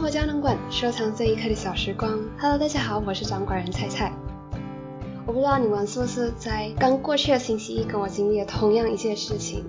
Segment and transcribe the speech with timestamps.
[0.00, 2.18] 活胶囊馆收藏这一刻的小时光。
[2.38, 4.10] Hello，大家好，我是掌管人菜菜。
[5.26, 9.62] 我不知道你们是不是在刚过去的星期一跟我经历了同样一件事情，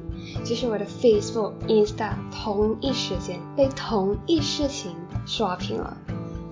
[0.45, 5.97] 就是我的 Facebook、Insta 同一时间被同一事情刷屏了，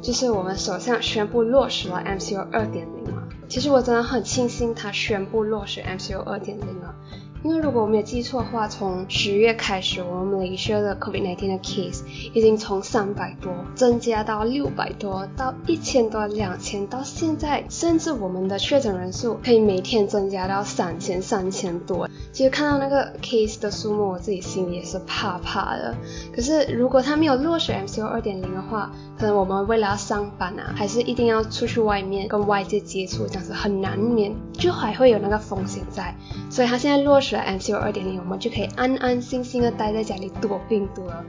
[0.02, 3.30] 就是我们首相宣布落实了 MCO 二点零了。
[3.48, 6.94] 其实我真的很庆幸他宣布落实 MCO 二点零了。
[7.42, 12.02] 因为如果我没有记错的话，从十月开始，我们雷射的 COVID-19 的 case
[12.34, 22.09] 已经从三百多增加到六百多，到一千多、两千，到现在，甚至我们的确诊人数可以每天增加到三千、三千多。
[22.32, 25.96] 其实看到那个 case 的数目，我自己心里也是怕怕的。
[26.34, 36.16] 可是如果他没有落实 MCO 二点零的话，可能我们为了要上班啊，还是一定要出去外面跟外界接触，这样子很难免，就还会有那个风险在。
[36.50, 37.42] 所以他现在落实了。
[37.42, 41.26] MCO 二点零，我们就可以安安心心的待在家里躲病毒了。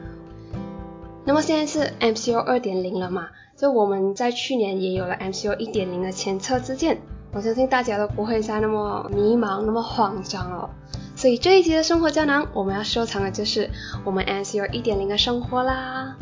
[1.24, 3.28] 那么现在是 MCO 二点零了嘛？
[3.56, 7.00] 就我们在去年也有了 MCO 一点零的前车之鉴，
[7.32, 10.68] 我相信大家都不会再那么迷茫、那么慌张了。
[11.14, 13.70] 所以这一集的生活胶囊，我们要收藏的就是
[14.04, 16.16] 我们 MCO 一点零的生活啦。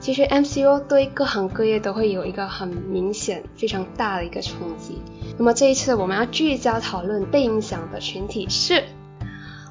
[0.00, 5.02] 其实 MCO 对各行各业都会有一个很明显、非常大的一个冲击。
[5.38, 8.84] 那么这一次我们要聚焦讨论被影响的群体是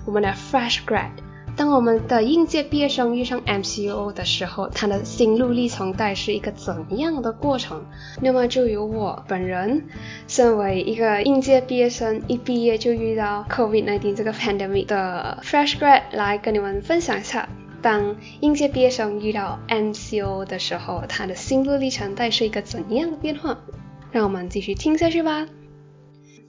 [0.06, 1.11] 我们的 fresh grad。
[1.55, 7.85] 当我们的应届毕业生遇上 MCO 的时候，他的心路历程带是一个怎样的过程？
[8.21, 9.83] 那么就由我本人，
[10.27, 17.47] 身为一个应届毕业生，一毕业就遇到 COVID-19 这个 pandemic 的 fresh grad 来跟你们分享一下，
[17.83, 23.57] 当应届毕业生遇到 MCO 的时候，他的心路历程带是一个怎样的变化？
[24.11, 25.47] 让我们继续听下去吧。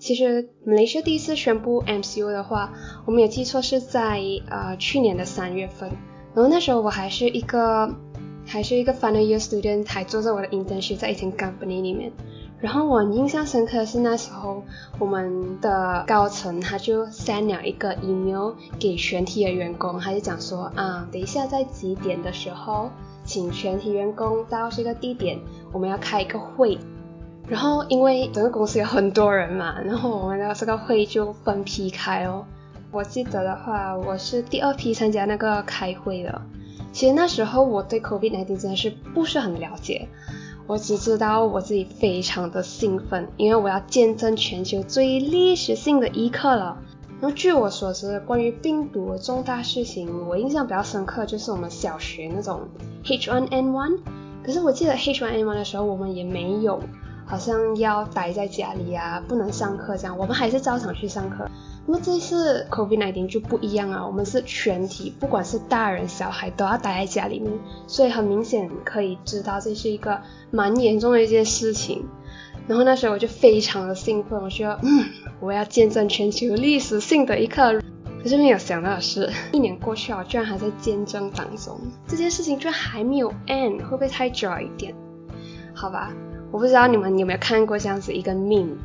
[0.05, 2.75] 其实，马来西亚第一次宣布 MCO 的话，
[3.07, 5.89] 我没有记错是在呃去年的三月份。
[6.35, 7.91] 然后那时候我还是一个
[8.45, 12.13] 还是一个 final year student，还做着我的 internship 在一间 company 里面。
[12.61, 14.63] 然后我印象深刻的是那时候
[14.99, 22.91] 我们的高层他就 send 了一个 email 给全体的员工，他就讲说啊，等一下在几点的时候，
[23.25, 25.39] 请全体员工到这个地点，
[25.73, 26.79] 我们要开一个会。
[27.47, 32.45] 然后因为整个公司有很多人嘛，然后我们的这个会就分批开哦。
[32.91, 36.43] 我记得的话，我是第二批参加那个开会的。
[36.93, 40.09] 其实那时候我对 COVID-19 真的是不是很了解，
[40.67, 46.79] 我只知道我自己非常的兴奋，因为我要见证全球最历史性的一刻了。
[47.21, 52.63] 然后据我所知，关于病毒的重大事情，我印象比较深刻就是我们小学那种
[53.05, 53.99] H1N1。
[54.45, 56.81] 可是我记得 H1N1 的时候，我们也没有。
[57.27, 61.49] 好像要待在家里啊，不能上课这样，我们还是照常去上课。
[61.87, 67.53] 那么这次 COVID-19 就不一样啊，我们是全体，不管是大人小孩都要待在家里面，
[67.87, 70.21] 所以很明显可以知道这是一个
[70.51, 72.07] 蛮严重的一件事情。
[72.67, 75.05] 然后那时候我就非常的兴奋，我说，嗯，
[75.41, 77.81] 我要见证全球历史性的一刻。
[78.23, 84.95] 可是没有想到的是，一年过去了，居然还在见证当中，这件事情居然还没有 end，会不会太久一点？
[85.75, 86.11] 好吧。
[86.55, 88.77] 我不知道你们有没有看过这样子一个 meme，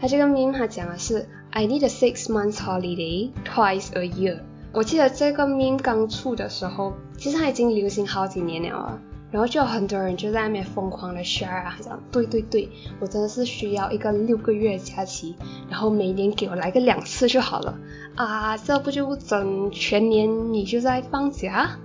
[0.00, 4.38] 它这个 meme 它讲的是 I need a six months holiday twice a year。
[4.72, 8.98] 我记得这个 meme 刚出的时候，其实它已经流行好几年了，
[9.30, 12.66] 然后就有很多人就在那边疯狂的 share 啊，讲对对对，
[12.98, 15.36] 我真的是需要一个六个月假期，
[15.68, 17.78] 然后每年给我来个两次就好了
[18.16, 21.76] 啊，这不就整全年你就在放假，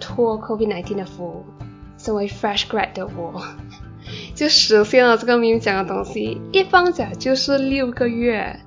[0.00, 1.44] 托 COVID-19 的福，
[1.98, 3.42] 身为 fresh grad 的我。
[4.34, 8.58] 就实现了这个明明讲的东西，一放假就是六个月。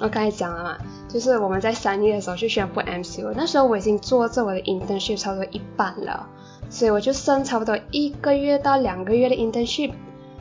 [0.00, 0.78] 我刚才讲了嘛，
[1.08, 6.26] 就是我们在三月的时候就宣布 MCO，那时候我已经做着我的 internship 差不多一半了，
[6.70, 9.92] 所以我就剩差不多一个月到两个月的 internship，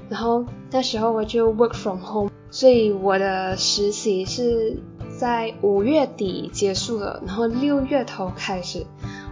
[0.07, 4.77] 然后那时候我就 work from home，所以我的实习是
[5.17, 8.85] 在五月底结束了，然后六月头开始，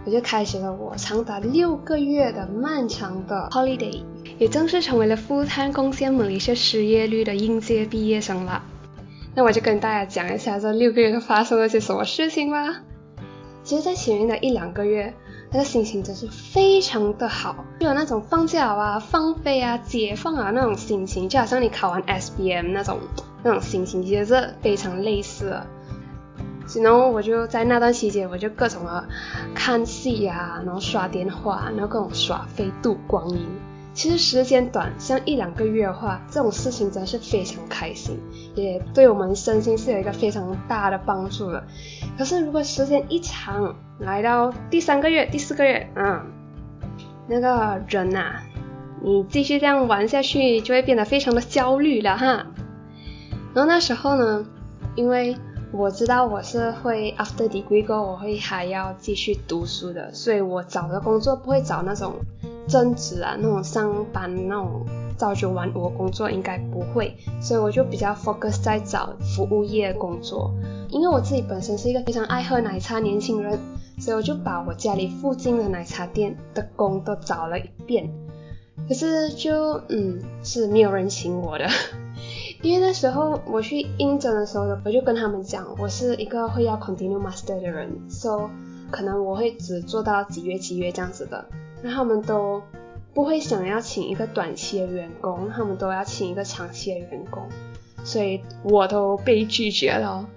[0.04, 4.02] 我就开始了我长达六个月的漫长的 holiday。
[4.38, 8.62] 也正式成为了负碳贡献某一些失业率的应届毕业生了。
[9.34, 12.82] 那我就跟大家讲一下这六个月发生了些什么事情吧。
[13.62, 15.12] 其实，在前面的一两个月，
[15.52, 22.98] 那个心情真是非常的好，就有那种放假啊、放飞啊、解放啊那种心情，就好像你考完 SBM 那种
[23.42, 25.66] 那种心情，其实是非常类似的。
[26.82, 29.04] 然后我就在那段期间，我就各种的
[29.54, 33.46] 看戏啊，然后刷电话，然后各种耍飞度光阴。
[33.98, 38.16] 其实时间短，像一两个月的话，这种事情真的是非常开心，
[38.54, 41.64] 也对我们身心是有一个非常大的帮助的。
[42.16, 46.24] 可是如果时间一长，来到第三个月、第四个月，嗯，
[47.26, 48.36] 那个人呐，
[49.02, 52.46] 你继续这样玩下去，就会变得非常的焦虑了哈。
[53.52, 54.46] 然后那时候呢，
[54.94, 55.36] 因为
[55.72, 62.14] 我知道我是会 after degree 过，我会还要继续读书的，所以我找的工作不会找那种
[62.68, 64.84] 正职啊，那种上班那种
[65.16, 70.54] 朝九晚五工作应该不会，所以我就比较 focus 在找服务业工作。
[70.90, 73.58] 因为我自己本身是一个非常爱喝奶茶年轻人，
[73.98, 78.10] 所以我就把我家里附近的奶茶店的工都找了一遍，
[78.88, 81.68] 可是就嗯是没有人请我的。
[82.62, 88.48] 因为那时候我去应征的时候，我就跟他们讲，我是一个会要 continue master 的人，so
[88.90, 91.44] 可能我会只做到几月几月这样子的，
[91.82, 92.62] 那他们都
[93.14, 97.42] 不会想要请一个短期的员工，他们都要请一个长期的员工，
[98.04, 100.28] 所以我都被拒绝了。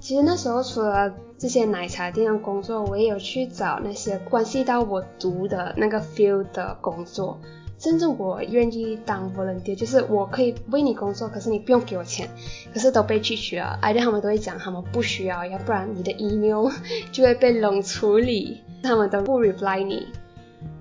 [0.00, 7.38] 其实那时候除了这些奶茶店的工作，我也有去找那些关系到我读的那个 field 的工作。
[7.78, 12.28] 甚至我愿意当 volunteer，就是我可以为你工作，可是你不用给我钱，
[12.74, 13.78] 可是都被拒绝了。
[13.80, 16.68] 而且他们都会讲他们不需要，要不然你的 email
[17.12, 20.08] 就会被冷处理，他们都不 reply 你。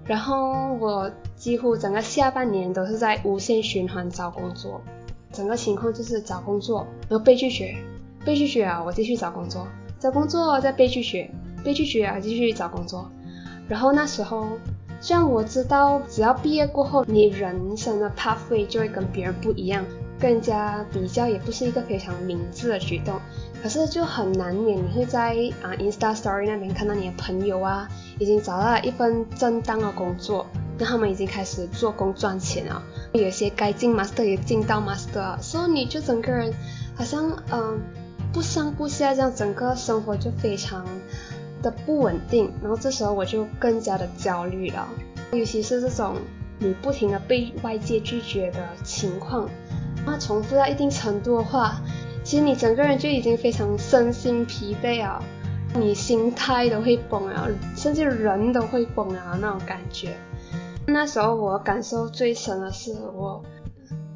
[0.06, 4.82] 然后我几乎整个下半年都是在无限循环找工作，
[5.32, 7.78] 整个情况就是找工作，然后被拒绝，
[8.26, 9.68] 被拒绝啊，我继续找工作，
[10.00, 11.30] 找工作再被拒绝，
[11.64, 13.08] 被拒绝啊，继续找工作。
[13.68, 14.48] 然后那时候。
[15.00, 19.86] 虽然我知道，只要毕业过后，你人生的 pathway 就会跟别人不一样，
[20.20, 23.20] 更加比较也不是一个非常明智的举动。
[23.62, 27.88] 可是就很难免，你会在啊 Insta Story 那边看到你的朋友啊，
[28.20, 30.46] 已经找到了一份正当的工作，
[30.78, 32.82] 那他们已经开始做工赚钱了。
[33.14, 36.54] 有些该进 Master 也进到 Master，所以你就整个人
[36.96, 37.80] 好像嗯
[38.32, 40.86] 不上不下这样，整个生活就非常。
[41.62, 44.88] 的不稳定，然后这时候我就更加的焦虑了，
[45.32, 46.16] 尤其是这种
[46.60, 49.50] 你不停的被外界拒绝的情况，
[50.06, 51.82] 那重复到一定程度的话，
[52.24, 55.22] 其实你整个人就已经非常身心疲惫啊，
[55.76, 60.16] 你心态都会崩啊，甚至人都会崩啊那种感觉。
[60.86, 63.44] 那时候我感受最深的是我，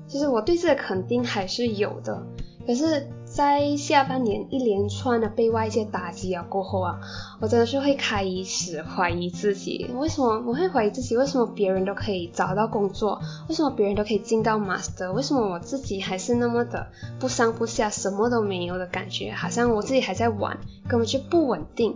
[0.08, 2.26] 其实我对自己的肯定还是有的，
[2.66, 3.08] 可是。
[3.34, 7.00] 在下半年一连串的被外界打击了过后啊，
[7.40, 11.16] 我真的是会开始怀疑自己，为什么我会怀疑自己？
[11.16, 13.22] 为什么别人都可以找到工作？
[13.48, 15.14] 为什么别人都可以进到 master？
[15.14, 16.88] 为什么我自己还是那么的
[17.20, 19.32] 不上不下，什么都没有的感觉？
[19.32, 20.58] 好像我自己还在玩，
[20.90, 21.96] 根本就不稳定。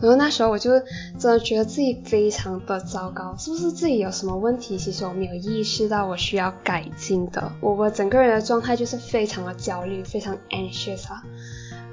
[0.00, 0.70] 然后那时候我就
[1.18, 4.76] 真的觉得自己非常的糟糕，是不是自己有什么问题？
[4.76, 7.50] 其实我没有意识到我需要改进的。
[7.60, 11.22] 我我整个人的状态就是非常的焦虑，非常 anxious 啊。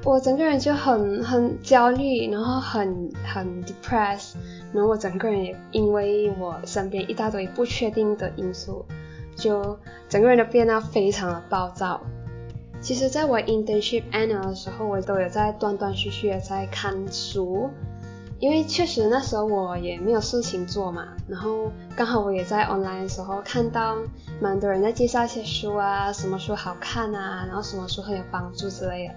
[0.03, 4.33] 我整个人就很很焦虑，然后很很 depressed，
[4.73, 8.85] 然后我整个人也因为我身边一大堆不确定的因素，
[9.37, 9.79] 就
[10.09, 12.01] 整个人都变得非常的暴躁。
[12.81, 17.69] 其实在我 internship anna 的时候，我都有在断断续续的在看书。
[18.43, 23.95] 因为确实那时候我也没有事情做嘛，然后刚好我也在 online 的时候看到
[24.41, 29.13] 蛮多人在介绍一些书啊，什么书好看啊，然后什么书很有帮助之类的，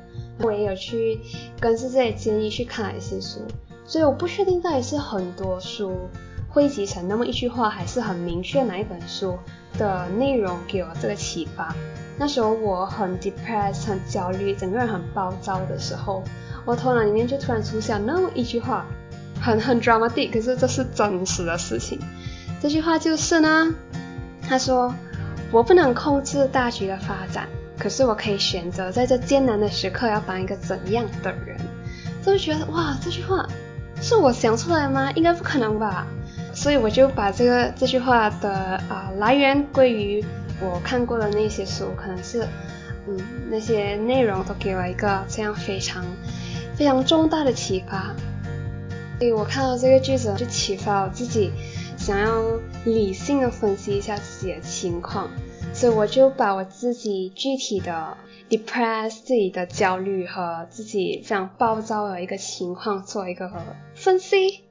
[0.47, 1.19] 我也有去
[1.59, 3.41] 根据这些建议去看了一些书，
[3.85, 5.93] 所以我不确定到底是很多书
[6.49, 9.37] 汇集成那么一句话，还是很明确哪一本书
[9.77, 11.75] 的内容给我这个启发。
[12.17, 16.23] 那时候我很 depressed，很焦虑，整个人很暴躁的时候，
[16.65, 18.87] 我头脑里面就突然出现那么一句话。
[19.41, 21.99] 很很 dramatic，可是这是真实的事情。
[22.61, 23.75] 这句话就是呢，
[24.49, 24.95] 他说
[25.51, 27.47] 我不能控制大局的发展，
[27.79, 31.57] 可是我可以选择在这艰难的时刻要当一个怎样的人。
[32.25, 33.47] 就觉得哇，这句话
[34.03, 35.13] 是我想出来吗？
[35.13, 36.07] 应该不可能吧。
[36.53, 38.51] 所以我就把这个这句话的
[38.89, 40.25] 啊来源归于
[40.61, 42.43] 我看过的那些书，可能是
[43.07, 43.17] 嗯
[43.49, 46.05] 那些内容都给我一个这样非常
[46.75, 48.13] 非常重大的启发。
[49.19, 51.51] 所以我看到这个句子，就启发我自己，
[51.97, 52.43] 想要
[52.85, 55.31] 理性的分析一下自己的情况，
[55.73, 58.17] 所以我就把我自己具体的
[58.51, 63.51] depress 自己的焦虑和自己非常暴躁的一个情况做一个
[63.95, 64.66] 分析。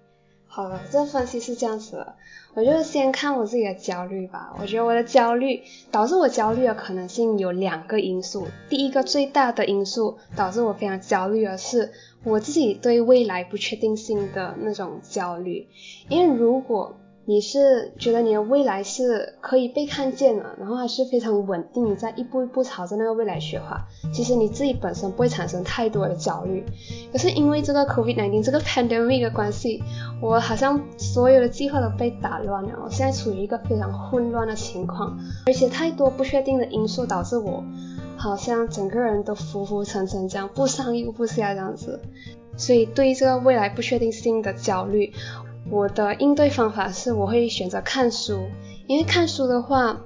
[0.56, 2.16] 好了，这分析是这样子的，
[2.54, 4.56] 我就先看我自己的焦虑吧。
[4.58, 8.48] 我觉得我的焦虑导致我焦虑的可能性有两个因素。
[8.70, 11.92] 第一个最大的因素导致我非常焦虑的是
[12.24, 15.68] 我自己对未来不确定性的那种焦虑。
[16.08, 16.96] 因为如果
[17.28, 26.64] 你是觉得你的未来是可以被看见的，然后还是非常稳定，你在一步一步朝着那个未来去画，其实你自己本身不会产生太多的焦虑。
[27.12, 29.82] 可是因为这个 COVID-19 这个 pandemic 的关系，
[30.22, 35.18] 我好像所有的计划都被打乱了，我现在处于一个非常混乱的情况，
[35.48, 37.64] 而且太多不确定的因素导致我
[38.16, 42.00] 好像整个人都浮浮沉沉这样，不上又不下这样子，
[42.56, 45.12] 所以对于这个未来不确定性的焦虑。
[45.70, 48.46] 我的应对方法是，我会选择看书，
[48.88, 49.98] 因为看书的话，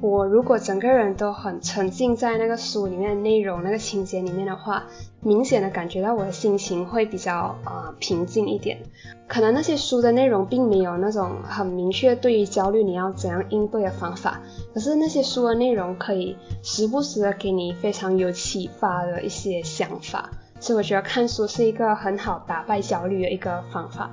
[0.00, 4.84] 我如果整个人都很沉浸在那个书里面的内容、那个情节里面的话，
[5.20, 8.78] 明显的感觉到我的心情会比较呃平静一点。
[9.26, 14.40] 可能那些书的内容并没有那种很明确对于焦虑你要怎样应对的方法，
[14.74, 20.28] 可是那些书的内容可以时不时的给你非常有启发的一些想法，
[20.60, 24.10] 所以我觉得看书是一个很好打败焦虑的一个方法。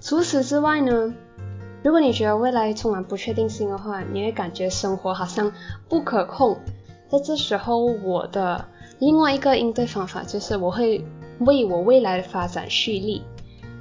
[0.00, 1.12] 除此之外呢，
[1.82, 5.50] 如果你觉得未来充满不确定性的话，你会感觉生活好像
[5.88, 6.58] 不可控。
[7.08, 8.64] 在这时候，我的
[8.98, 11.04] 另外一个应对方法就是我会
[11.40, 13.22] 为我未来的发展蓄力。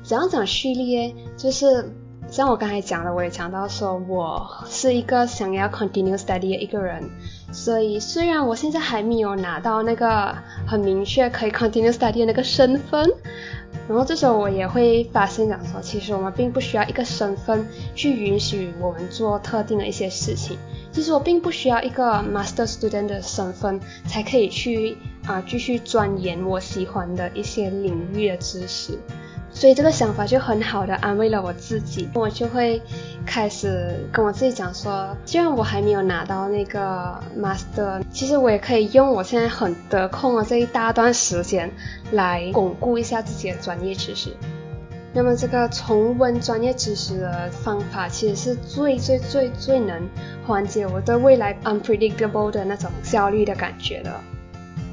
[0.03, 1.15] 怎样讲蓄力呢？
[1.36, 1.91] 就是
[2.29, 7.10] 像我刚才讲的，我也讲到说我是一个想要 continue study 的一个人，
[7.51, 10.36] 所以虽然我现在还没有拿到那个
[10.67, 13.10] 很明确可以 continue study 的那个身份。
[13.88, 20.58] 然后这时候我也会发现讲说，其实我们并不需要一个身份去允许我们做特定的一些事情。
[20.92, 28.98] 其实我并不需要一个 master student 的身份才可以去啊继续钻研我喜欢的一些领域的知识。
[29.56, 32.82] 所以这个想法就很好的安慰了我自己，我就会
[33.26, 41.72] 开始跟我自己讲说，既然我还没有拿到那个 master，其实我也可以用我现在很得空的这一大段时间
[42.12, 44.36] 来巩固一下自己的专业知识。
[45.14, 50.06] 那么这个重温专业知识的方法，其实是最最最最能
[50.46, 54.12] 缓解我对未来 unpredictable 的那种焦虑的感觉的。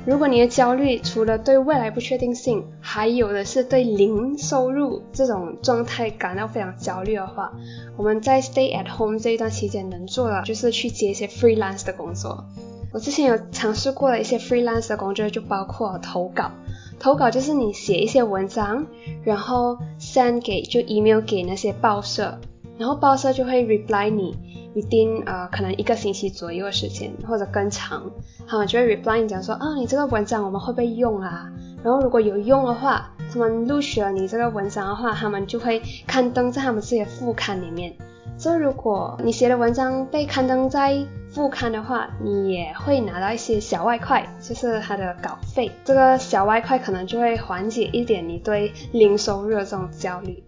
[0.05, 7.53] 如果你的焦虑除了对未来不确定性，还有的是对零收入这种状态感到非常焦虑的话，
[7.97, 12.45] 我们在 stay at home 这一段期间能做的就是去接一些 freelance 的工作。
[12.93, 16.51] 我之前有尝试过的一些 freelance 的工作，就包括投稿。
[16.99, 18.85] 投稿就是你写一些文章，
[19.23, 22.39] 然后 send 给就 email 给那些报社，
[22.83, 24.37] 然后报社就会 reply 你。
[24.75, 28.11] 一定呃，可能一个星期左右的时间，或者更长，
[28.49, 31.53] 他们就会 reply 你讲说，啊，你这个文章我们会不会用啊？
[31.85, 37.95] 然后如果有用的话，他们录取了你这个文章的话，他们就会刊登在他们自己的副刊里面。
[38.39, 45.71] 所以如果你写的文章被刊登在副刊的话，你也会拿到一些小外快，就是它的稿费。
[45.85, 50.43] 这个小外快可能就会缓解一点你对零收入的这种焦虑。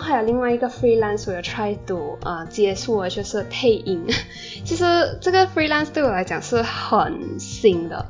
[0.00, 4.04] 还有另外一个 freelance 我有 try to 啊接触的就是配音，
[4.64, 4.84] 其实
[5.20, 8.04] 这个 freelance 对我来讲是很新的，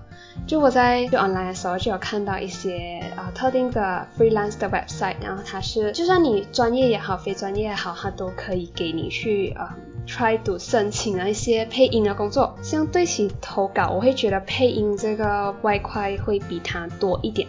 [0.47, 12.57] 就我在就 online 的时候就有看到一些啊特定的 freelance 的 website，然后它是就算你专业也好，非专业也好，它都可以给你去啊 try to 申请的一些配音的工作。
[12.63, 17.47] 相对起投稿，我会觉得配音这个外快会比它多一点。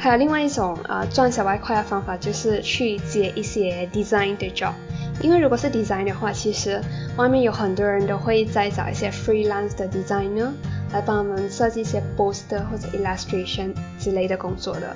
[0.00, 4.72] 还有另外一种呃赚小外快的方法，就是去接一些 design 的 job。
[5.20, 6.80] 因为如果是 design 的话，其实
[7.16, 10.50] 外面有很多人都会在找一些 freelance 的 designer
[10.92, 14.94] 来帮我们设计一些 poster 或者 illustration 之类的工作的。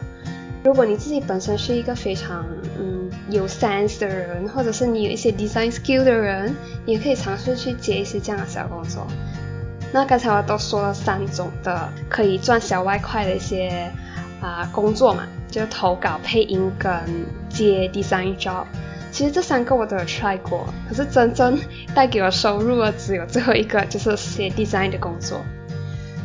[0.63, 2.47] 如果你自己本身是一个非常
[2.79, 6.55] 嗯有 sense 的人，或者是你有一些 design skill 的人，
[6.87, 9.05] 也可以尝试去接一些这样的小工作。
[9.93, 13.91] 那刚才我都说了三种的可以赚小外快的一些。
[14.43, 16.91] 啊，工作嘛，就投稿、配音跟
[17.49, 18.67] 接 design job。
[19.13, 21.59] 其实这三个我都有 try 过，可是真正
[21.95, 25.41] 带给我收入的只有最后一个，就是写 design 的工作。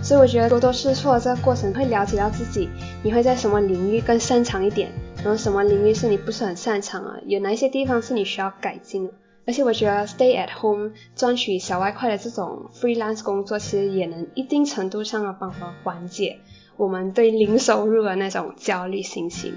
[0.01, 2.69] 所以我觉得多多试错这个过程会了解到自己，
[3.03, 7.15] 你会在什么领域更擅长一点，然后什么领域是你不是很擅长啊？
[7.25, 9.11] 有哪一些地方是你需要改进？
[9.45, 16.39] 而且我觉得 stay at home 赚取小外快的这种 freelance 工作，其实也能一定程度上的帮忙缓解。
[16.77, 19.53] 我们对零收入的那种焦虑心情。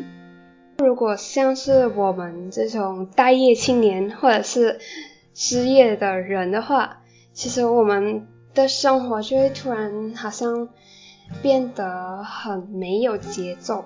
[0.79, 4.81] 如果像是我们这种待业青年或者是
[5.35, 7.03] 失业的人的话，
[7.35, 10.69] 其实我们的生活就会突然好像
[11.43, 13.85] 变得很没有节奏。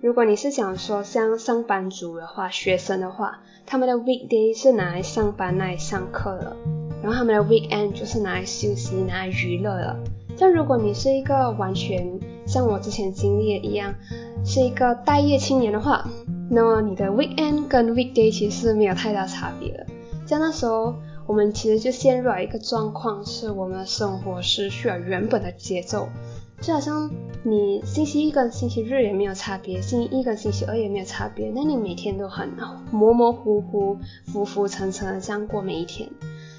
[0.00, 6.56] 如果你是想说像上班族的话，学生的话，他们的 weekday 是拿来上班、拿来上课的，
[7.00, 9.96] 然后他们的 weekend 就是拿来休息、拿来娱乐的。
[10.36, 12.18] 但如果你是一个完全
[12.52, 13.94] 像我之前经历的一样，
[14.44, 16.06] 是一个待业青年的话，
[16.50, 19.86] 那么你的 weekend 跟 weekday 其实是没有太大差别的。
[20.26, 20.94] 在那时候，
[21.26, 26.10] 我们其实就陷入了一个状况，是我们的生活失去了原本的节奏，
[26.60, 27.10] 就好像
[27.42, 32.50] 你星期一跟星期日也没有差别，星期一跟星期二也没有差别，那你每天都很
[32.90, 36.06] 模模糊糊、浮浮沉沉的这样过每一天。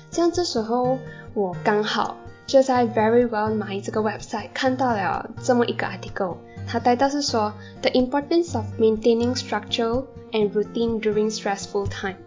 [0.09, 0.97] 像这时候，
[1.35, 2.17] 我刚好
[2.53, 11.35] 就在 Very Well Mind 这个 website 看到了这么一个 article，它带到是说 The importance of maintaining structure and routine during
[11.35, 12.17] stressful time。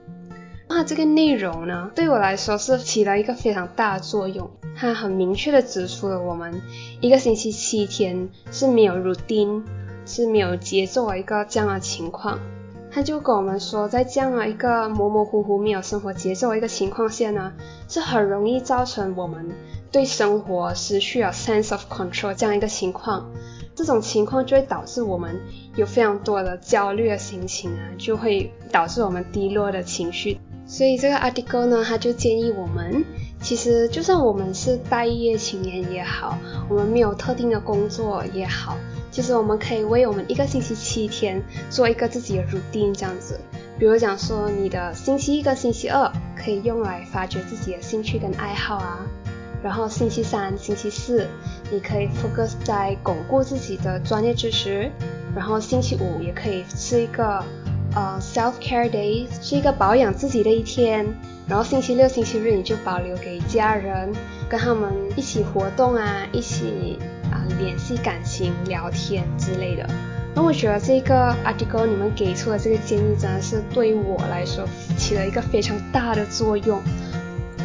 [0.67, 4.51] 那这个内容呢，对我来说是起了一个非常大的作用。
[4.77, 6.61] 它很明确的指出了我们
[7.01, 9.63] 一个星期七天是没有 routine，
[10.07, 12.41] 是没有节奏的一个这样的情况。
[12.91, 17.53] 他就跟我们说，在这样的一个模模糊糊、没有生活节奏的一个情况下呢，
[17.87, 19.51] 是很容易造成我们
[19.91, 23.31] 对生活失去了 sense of control 这样一个情况。
[23.75, 25.39] 这种情况就会导致我们
[25.75, 30.39] 有非常多的焦虑的心情啊，就会导致我们低落的情绪。
[30.67, 33.05] 所以这个 article 呢，他就建议我们，
[33.41, 36.39] 其实就算我们是待业青年也好，
[36.71, 38.79] 我们没有特定的工作也好，
[39.11, 43.39] 其实我们可以为我们一个星期七天做一个自己的 routine 这样子。
[43.79, 49.07] 比如讲说，你的星期一跟星期二可以用来发掘自己的兴趣跟爱好啊，
[49.63, 51.27] 然后星期三、星期四
[51.71, 54.91] 你可以 focus 在巩固自己的专业知识，
[55.35, 57.45] 然后星期五也可以是一个。
[57.95, 61.07] 呃，self care day 是一个保养自己的一天，
[61.49, 64.13] 然后星期六、星期日你就保留给家人，
[64.51, 66.99] 跟他们一起活动啊，一起
[67.31, 69.89] 啊联系感情、聊天之类的。
[70.35, 76.79] 那我觉得这个 article 你们给出的这个建议真的是对我来说起了一个非常大的作用。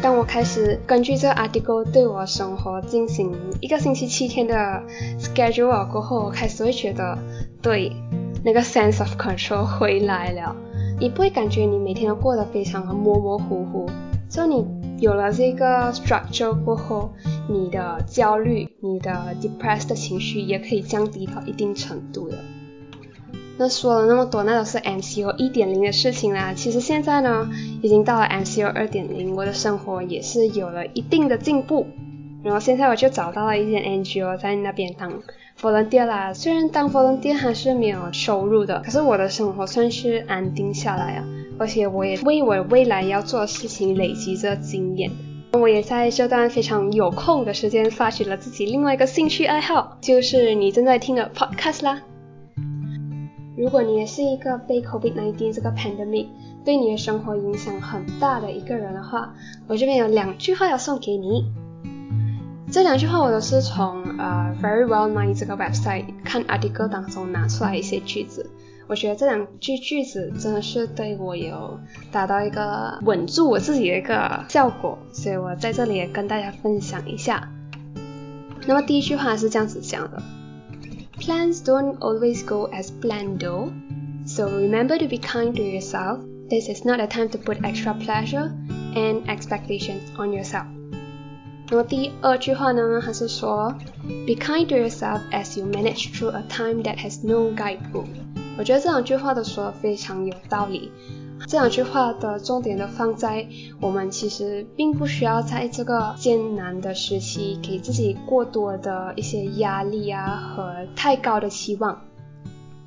[0.02, 4.82] 当我开始根据这个 article 对我生活进行一个星期七天的
[5.16, 7.16] schedule 过后，我开始会觉得
[7.62, 7.92] 对。
[8.44, 10.56] 那个 sense of control 回来了，
[10.98, 13.88] 你不会感觉你每天都过得非常的模模糊糊。
[14.28, 14.66] 就你
[14.98, 17.12] 有了这个 structure 过后，
[17.48, 22.38] 你的焦虑、你的 depressed 的情绪也可以降低到一定程度的。
[23.62, 26.52] 那说了那么多，那都是 MCO 一点零的事情啦。
[26.52, 27.48] 其实现在呢，
[27.80, 31.86] 已经到了 MCO 二点零，我的生活也是有了一定的进步。
[32.42, 35.22] 然后现在我就找到了一间 NGO 在那边当
[35.60, 36.34] volunteer 啦。
[36.34, 41.24] 虽然当 volunteer 还是没有收入的，可是我的生活算是安定下来啊。
[41.56, 45.08] 而且我也为我未来要做的事情累积着经验。
[45.52, 52.02] 我也在这段非常有空的时间发掘了自己另外一个兴趣爱好，就是你正在听的 podcast 啦。
[53.56, 56.26] 如果你也是一个被 COVID-19 这个 pandemic
[56.64, 59.34] 对你的生活影响很大的一个人的话，
[59.66, 61.44] 我这边有两句话要送给你。
[62.70, 68.48] 这两句话我都是从呃 Very Well Mind 这个 website 看 article 当中拿出来一些句子，
[68.86, 71.78] 我觉得这两句句子真的是对我有
[72.10, 77.50] 达到一个稳住我自己的一个效果，所以我在这里也跟大家分享一下。
[78.66, 80.22] 那么第一句话是这样子讲的
[81.21, 83.71] ：Plans don't always go as planned though,
[84.25, 86.19] so remember to be kind to yourself.
[86.49, 88.51] This is not a time to put extra pleasure
[88.95, 90.65] and expectations on yourself.
[91.69, 93.75] 那么第二句话呢，它是说，
[94.25, 98.07] Be kind to yourself as you manage through a time that has no guidebook。
[98.57, 100.91] 我觉得这两句话都说的非常有道理。
[101.46, 103.46] 这两句话的重点都放在
[103.80, 112.00] 我们其实并不需要在这个艰难的时期给自己过多的一些压力啊和太高的期望。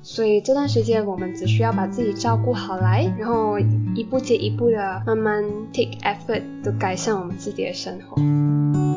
[0.02, 3.58] 所以这段时间我们只需要把自己照顾好来，然后
[3.96, 5.42] 一步接一步的慢慢
[5.72, 8.16] take effort 都改善我们自己的生活。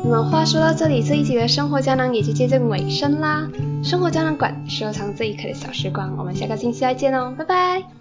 [0.04, 3.50] 那么话说到这里，这一集的生活胶囊也就接近尾声啦。
[3.82, 7.99] 生活胶囊馆收藏这一刻的小时光，我们下个星期再见哦，拜拜。